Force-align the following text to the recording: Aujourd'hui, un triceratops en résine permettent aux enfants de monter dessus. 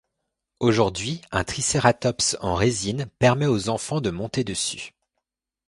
Aujourd'hui, 0.59 1.21
un 1.31 1.43
triceratops 1.43 2.35
en 2.41 2.55
résine 2.55 3.05
permettent 3.19 3.49
aux 3.49 3.69
enfants 3.69 4.01
de 4.01 4.09
monter 4.09 4.43
dessus. 4.43 4.93